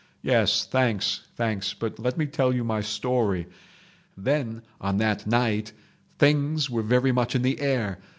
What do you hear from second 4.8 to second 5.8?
on that night